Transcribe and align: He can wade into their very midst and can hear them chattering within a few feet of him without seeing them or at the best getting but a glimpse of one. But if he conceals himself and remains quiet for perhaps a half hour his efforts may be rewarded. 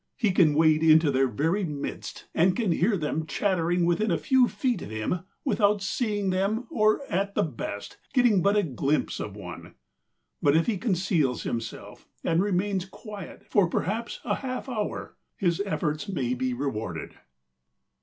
He 0.17 0.31
can 0.31 0.55
wade 0.55 0.81
into 0.81 1.11
their 1.11 1.27
very 1.27 1.63
midst 1.63 2.25
and 2.33 2.55
can 2.55 2.71
hear 2.71 2.97
them 2.97 3.27
chattering 3.27 3.85
within 3.85 4.09
a 4.09 4.17
few 4.17 4.47
feet 4.47 4.81
of 4.81 4.89
him 4.89 5.19
without 5.45 5.83
seeing 5.83 6.31
them 6.31 6.65
or 6.71 7.03
at 7.07 7.35
the 7.35 7.43
best 7.43 7.97
getting 8.11 8.41
but 8.41 8.57
a 8.57 8.63
glimpse 8.63 9.19
of 9.19 9.35
one. 9.35 9.75
But 10.41 10.57
if 10.57 10.65
he 10.65 10.79
conceals 10.79 11.43
himself 11.43 12.07
and 12.23 12.41
remains 12.41 12.85
quiet 12.85 13.45
for 13.51 13.69
perhaps 13.69 14.19
a 14.25 14.33
half 14.37 14.67
hour 14.67 15.17
his 15.37 15.61
efforts 15.67 16.09
may 16.09 16.33
be 16.33 16.51
rewarded. 16.55 17.13